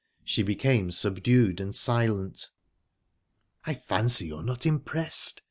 She 0.25 0.41
became 0.41 0.89
subdued 0.89 1.61
and 1.61 1.75
silent. 1.75 2.47
"I 3.65 3.75
fancy 3.75 4.25
you're 4.25 4.41
not 4.41 4.65
impressed?" 4.65 5.39